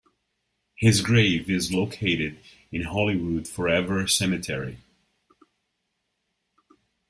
His 0.73 0.99
grave 0.99 1.47
is 1.47 1.71
located 1.71 2.39
in 2.71 2.85
Hollywood 2.85 3.47
Forever 3.47 4.07
Cemetery. 4.07 4.79